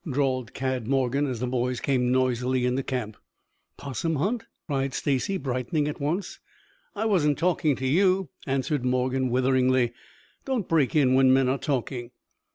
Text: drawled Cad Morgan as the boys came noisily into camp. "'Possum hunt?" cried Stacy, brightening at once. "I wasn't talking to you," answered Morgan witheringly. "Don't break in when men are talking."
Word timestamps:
drawled 0.09 0.55
Cad 0.55 0.87
Morgan 0.87 1.27
as 1.27 1.41
the 1.41 1.45
boys 1.45 1.79
came 1.79 2.11
noisily 2.11 2.65
into 2.65 2.81
camp. 2.81 3.17
"'Possum 3.77 4.15
hunt?" 4.15 4.45
cried 4.65 4.95
Stacy, 4.95 5.37
brightening 5.37 5.87
at 5.87 5.99
once. 6.01 6.39
"I 6.95 7.05
wasn't 7.05 7.37
talking 7.37 7.75
to 7.75 7.85
you," 7.85 8.29
answered 8.47 8.83
Morgan 8.83 9.29
witheringly. 9.29 9.93
"Don't 10.43 10.67
break 10.67 10.95
in 10.95 11.13
when 11.13 11.31
men 11.31 11.47
are 11.47 11.59
talking." 11.59 12.09